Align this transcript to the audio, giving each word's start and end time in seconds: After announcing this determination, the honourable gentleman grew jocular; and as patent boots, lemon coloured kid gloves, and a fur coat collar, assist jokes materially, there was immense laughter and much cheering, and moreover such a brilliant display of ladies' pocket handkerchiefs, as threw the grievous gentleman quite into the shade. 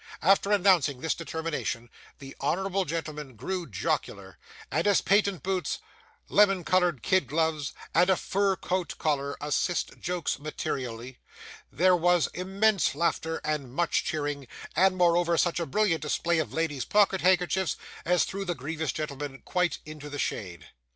After 0.23 0.51
announcing 0.51 0.99
this 1.01 1.13
determination, 1.13 1.87
the 2.17 2.35
honourable 2.41 2.85
gentleman 2.85 3.35
grew 3.35 3.67
jocular; 3.67 4.39
and 4.71 4.87
as 4.87 4.99
patent 4.99 5.43
boots, 5.43 5.77
lemon 6.27 6.63
coloured 6.63 7.03
kid 7.03 7.27
gloves, 7.27 7.71
and 7.93 8.09
a 8.09 8.15
fur 8.17 8.55
coat 8.55 8.97
collar, 8.97 9.37
assist 9.39 9.99
jokes 9.99 10.39
materially, 10.39 11.19
there 11.71 11.95
was 11.95 12.29
immense 12.33 12.95
laughter 12.95 13.39
and 13.43 13.75
much 13.75 14.03
cheering, 14.03 14.47
and 14.75 14.97
moreover 14.97 15.37
such 15.37 15.59
a 15.59 15.67
brilliant 15.67 16.01
display 16.01 16.39
of 16.39 16.51
ladies' 16.51 16.83
pocket 16.83 17.21
handkerchiefs, 17.21 17.77
as 18.03 18.23
threw 18.23 18.43
the 18.43 18.55
grievous 18.55 18.91
gentleman 18.91 19.43
quite 19.45 19.77
into 19.85 20.09
the 20.09 20.17
shade. 20.17 20.69